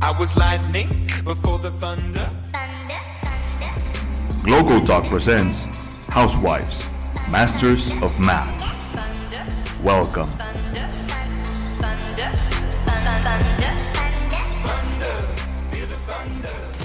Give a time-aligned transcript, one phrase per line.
[0.00, 2.30] I was lightning before the thunder.
[4.42, 5.64] Glocal Talk presents
[6.08, 6.84] Housewives,
[7.28, 8.56] Masters of Math.
[9.82, 10.30] Welcome.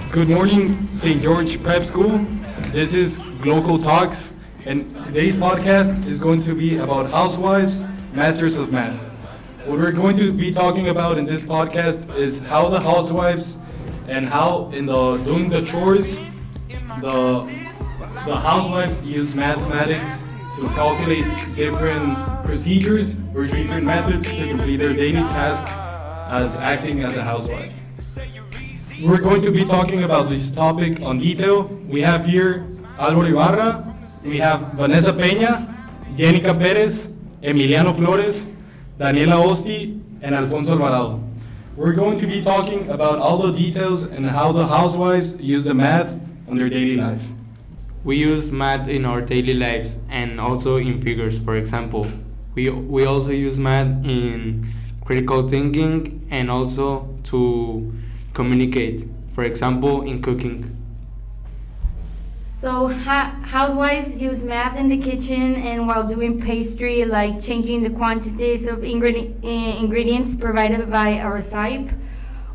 [0.10, 1.22] Good morning, St.
[1.22, 2.26] George Prep School.
[2.72, 4.30] This is Glocal Talks,
[4.66, 7.84] and today's podcast is going to be about housewives,
[8.14, 9.13] masters of math.
[9.66, 13.58] What we're going to be talking about in this podcast is how the housewives
[14.10, 16.18] and how in the doing the chores,
[17.00, 17.48] the
[18.26, 21.24] the housewives use mathematics to calculate
[21.56, 25.72] different procedures or different methods to complete their daily tasks
[26.30, 27.74] as acting as a housewife.
[29.02, 31.64] We're going to be talking about this topic on detail.
[31.88, 32.68] We have here
[33.00, 35.74] Álvaro Ibarra, we have Vanessa Peña,
[36.18, 37.08] Jenica Perez,
[37.42, 38.50] Emiliano Flores,
[39.00, 41.24] Daniela Osti, and Alfonso Alvarado.
[41.76, 45.74] We're going to be talking about all the details and how the housewives use the
[45.74, 46.12] math
[46.48, 47.22] on their daily life.
[48.04, 52.06] We use math in our daily lives and also in figures, for example.
[52.54, 54.72] We, we also use math in
[55.04, 57.92] critical thinking and also to
[58.36, 60.78] communicate, for example, in cooking.
[62.64, 67.90] So ha- housewives use math in the kitchen and while doing pastry, like changing the
[67.90, 68.88] quantities of eh,
[69.84, 71.90] ingredients provided by a recipe,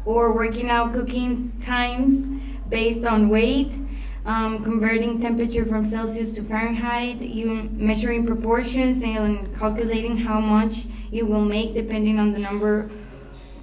[0.06, 3.76] or working out cooking times based on weight,
[4.24, 11.26] um, converting temperature from Celsius to Fahrenheit, you measuring proportions and calculating how much you
[11.26, 12.90] will make depending on the number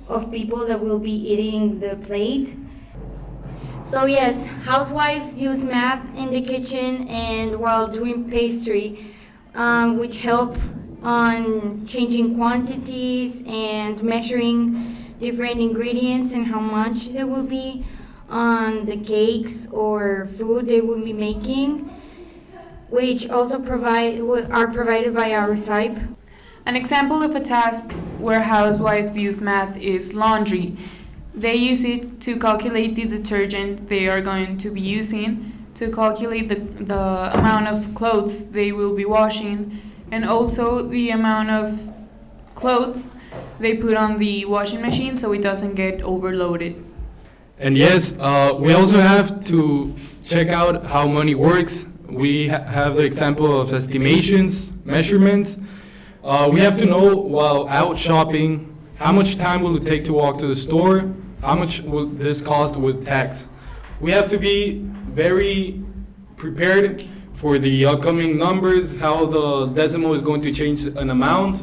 [0.07, 2.55] of people that will be eating the plate.
[3.87, 9.15] So yes, housewives use math in the kitchen and while doing pastry,
[9.53, 10.57] um, which help
[11.03, 17.85] on changing quantities and measuring different ingredients and how much there will be
[18.27, 21.87] on the cakes or food they will be making,
[22.89, 26.01] which also provide are provided by our recipe.
[26.65, 30.75] An example of a task where housewives use math is laundry.
[31.35, 36.47] They use it to calculate the detergent they are going to be using, to calculate
[36.47, 39.81] the, the amount of clothes they will be washing,
[40.11, 41.93] and also the amount of
[42.55, 43.11] clothes
[43.59, 46.81] they put on the washing machine so it doesn't get overloaded.
[47.59, 49.93] And yes, uh, we also have to
[50.23, 51.85] check out how money works.
[52.07, 55.57] We ha- have the example of estimations, measurements.
[56.23, 60.13] Uh, we have to know while out shopping how much time will it take to
[60.13, 61.13] walk to the store,
[61.45, 63.47] how much will this cost with tax.
[63.99, 64.79] We have to be
[65.09, 65.81] very
[66.37, 71.61] prepared for the upcoming numbers, how the decimal is going to change an amount.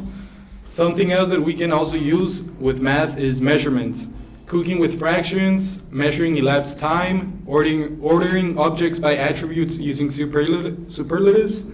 [0.63, 4.07] Something else that we can also use with math is measurements.
[4.45, 11.65] Cooking with fractions, measuring elapsed time, ordering, ordering objects by attributes using superlative, superlatives.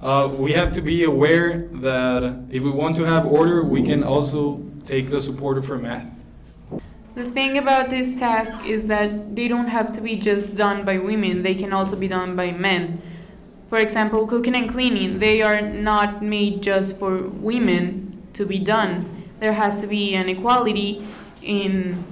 [0.00, 4.02] Uh, we have to be aware that if we want to have order, we can
[4.02, 6.21] also take the support for math.
[7.14, 10.96] The thing about this task is that they don't have to be just done by
[10.96, 13.02] women, they can also be done by men.
[13.68, 19.24] For example, cooking and cleaning, they are not made just for women to be done.
[19.40, 21.06] There has to be an equality
[21.42, 22.02] in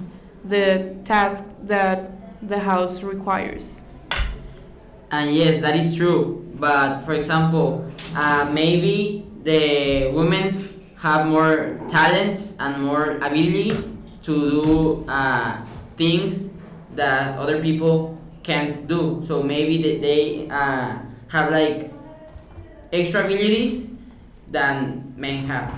[0.45, 3.85] the task that the house requires.
[5.09, 6.47] And yes, that is true.
[6.59, 15.05] But for example, uh, maybe the women have more talents and more ability to do
[15.07, 15.65] uh,
[15.97, 16.51] things
[16.95, 19.23] that other people can't do.
[19.25, 20.97] So maybe they, they uh,
[21.29, 21.91] have like
[22.91, 23.89] extra abilities
[24.47, 25.73] than men have.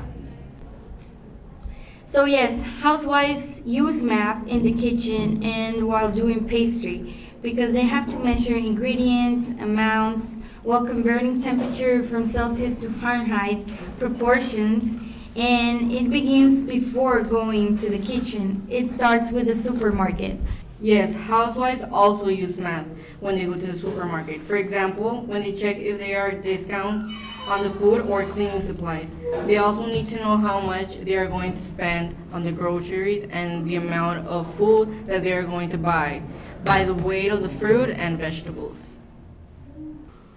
[2.06, 8.10] So yes, housewives use math in the kitchen and while doing pastry because they have
[8.12, 13.66] to measure ingredients, amounts, while converting temperature from Celsius to Fahrenheit,
[14.00, 14.96] proportions,
[15.36, 18.66] and it begins before going to the kitchen.
[18.70, 20.40] It starts with the supermarket.
[20.82, 22.86] Yes, housewives also use math
[23.20, 24.42] when they go to the supermarket.
[24.44, 27.06] For example, when they check if there are discounts
[27.48, 29.16] on the food or cleaning supplies.
[29.46, 33.24] They also need to know how much they are going to spend on the groceries
[33.24, 36.22] and the amount of food that they are going to buy
[36.64, 38.98] by the weight of the fruit and vegetables.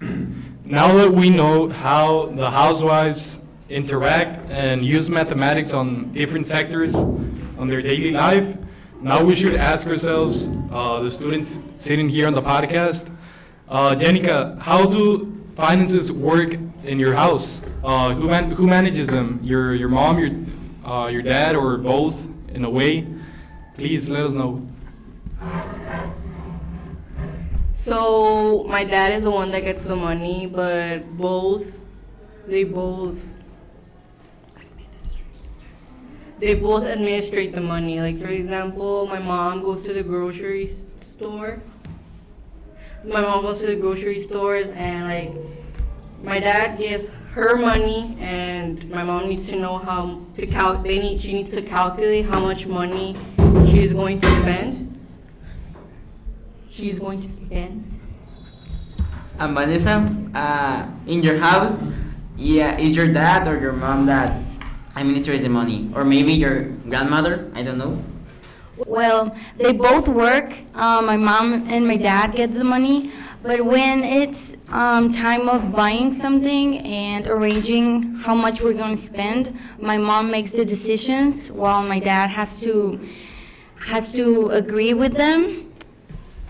[0.64, 3.38] Now that we know how the housewives
[3.68, 8.56] interact and use mathematics on different sectors on their daily life,
[9.00, 13.10] now we should ask ourselves, uh, the students sitting here on the podcast,
[13.68, 16.54] uh, Jenica, how do finances work
[16.84, 17.62] in your house?
[17.84, 19.40] Uh, who, man- who manages them?
[19.42, 20.30] Your, your mom, your,
[20.90, 23.06] uh, your dad, or both in a way?
[23.74, 24.66] Please let us know.
[27.74, 31.80] So my dad is the one that gets the money, but both
[32.46, 33.36] they both
[36.38, 38.00] they both administrate the money.
[38.00, 40.68] Like for example, my mom goes to the grocery
[41.00, 41.60] store.
[43.04, 45.32] My mom goes to the grocery stores and like
[46.22, 50.98] my dad gives her money and my mom needs to know how to cal they
[50.98, 53.14] need she needs to calculate how much money
[53.66, 54.98] she is going to spend.
[56.70, 57.84] She's going to spend.
[59.38, 60.04] And Vanessa,
[60.34, 61.80] uh, in your house,
[62.36, 64.32] yeah, is your dad or your mom that
[64.96, 67.50] administers the money, or maybe your grandmother?
[67.54, 68.02] I don't know.
[68.76, 70.52] Well, they both work.
[70.74, 73.10] Um, my mom and my dad gets the money,
[73.42, 79.00] but when it's um, time of buying something and arranging how much we're going to
[79.00, 83.00] spend, my mom makes the decisions while my dad has to
[83.86, 85.72] has to agree with them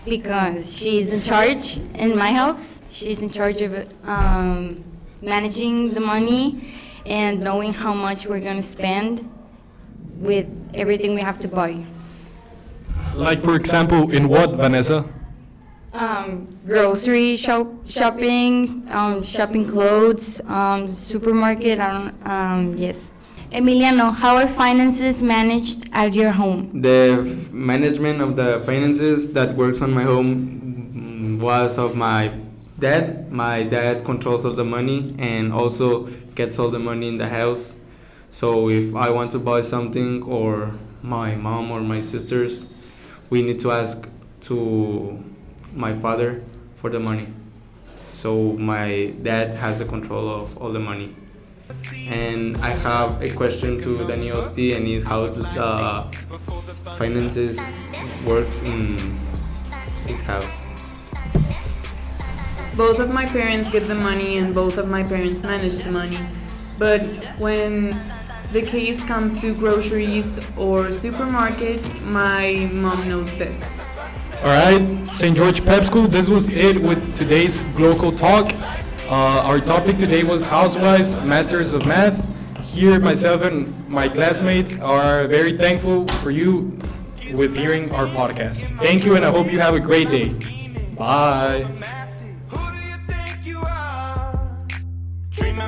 [0.05, 2.81] because she's in charge in my house.
[2.89, 4.83] She's in charge of um,
[5.21, 6.73] managing the money
[7.07, 9.29] and knowing how much we're going to spend
[10.17, 11.85] with everything we have to buy.
[13.15, 15.05] Like, for example, in what, Vanessa?
[15.93, 21.79] Um, grocery shop, shopping, um, shopping clothes, um, supermarket.
[21.79, 22.11] I.
[22.23, 23.11] Um, yes.
[23.51, 26.81] Emiliano, how are finances managed at your home?
[26.81, 32.33] The f- management of the finances that works on my home was of my
[32.79, 33.31] dad.
[33.31, 37.75] My dad controls all the money and also gets all the money in the house.
[38.31, 42.67] So if I want to buy something or my mom or my sisters,
[43.29, 44.07] we need to ask
[44.41, 45.23] to
[45.73, 46.43] my father
[46.75, 47.27] for the money.
[48.07, 51.15] So my dad has the control of all the money.
[52.07, 56.09] And I have a question to Danny Osti and is how the uh,
[56.97, 57.59] finances
[58.25, 59.17] works in
[60.05, 60.66] his house.
[62.77, 66.19] Both of my parents get the money and both of my parents manage the money.
[66.77, 67.01] But
[67.39, 67.99] when
[68.53, 73.83] the case comes to groceries or supermarket, my mom knows best.
[74.43, 75.35] All right, St.
[75.35, 78.53] George Prep School, this was it with today's Glocal Talk.
[79.09, 82.23] Uh, our topic today was Housewives, Masters of Math.
[82.63, 86.77] Here, myself and my classmates are very thankful for you
[87.33, 88.69] with hearing our podcast.
[88.83, 90.29] Thank you, and I hope you have a great day.
[90.95, 91.95] Bye.